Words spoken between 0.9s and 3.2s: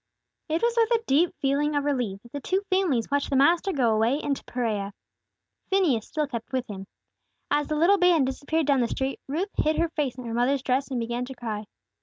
a deep feeling of relief that the two families